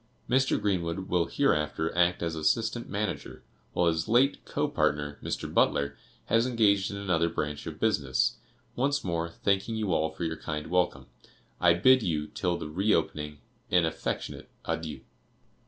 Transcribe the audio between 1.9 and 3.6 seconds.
act as assistant manager,